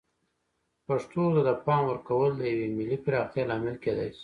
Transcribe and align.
پښتو 0.87 1.23
ته 1.35 1.41
د 1.47 1.51
پام 1.65 1.83
ورکول 1.91 2.31
د 2.37 2.41
یوې 2.53 2.67
ملي 2.77 2.97
پراختیا 3.05 3.43
لامل 3.49 3.75
کیدای 3.83 4.09
شي. 4.15 4.19